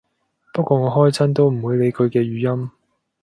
[0.51, 2.71] 不過我開親都唔會理佢嘅語音